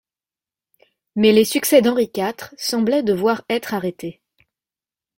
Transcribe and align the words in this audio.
Mais 1.15 1.31
les 1.31 1.45
succès 1.45 1.83
d'Henri 1.83 2.11
quatre 2.11 2.55
semblaient 2.57 3.03
devoir 3.03 3.43
être 3.49 3.75
arrêtés. 3.75 4.19